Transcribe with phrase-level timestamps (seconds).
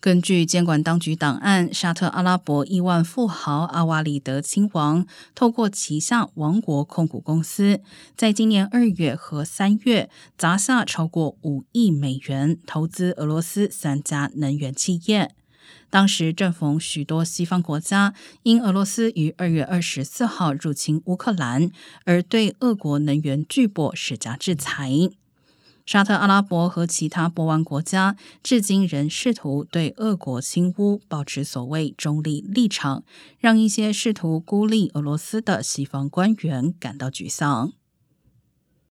[0.00, 7.82] 根据监管当局档案，沙特阿拉伯亿万富豪阿瓦里德亲王透过旗下王国控股公司，
[8.16, 10.08] 在今年二月和三月
[10.38, 15.34] 砸下超过五亿美元投资俄罗斯三家能源企业。
[15.90, 18.14] 当时正逢许多西方国家
[18.44, 21.70] 因俄罗斯于二月二十四号入侵乌克兰，
[22.04, 25.10] 而对俄国能源巨擘施加制裁。
[25.90, 28.14] 沙特阿拉伯和其他波湾国家
[28.44, 33.02] 至今仍试图对俄国侵乌保持所谓中立立场，
[33.40, 37.72] 让一些试图孤立俄罗斯的西方官员感到沮丧。